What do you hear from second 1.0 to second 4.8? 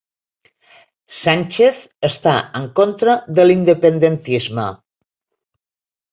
Sánchez està en contra de l'independentisme